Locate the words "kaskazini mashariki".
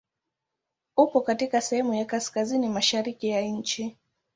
2.05-3.27